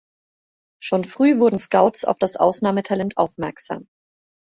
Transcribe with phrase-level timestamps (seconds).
[0.81, 3.87] Schon früh wurden Scouts auf das Ausnahmetalent aufmerksam.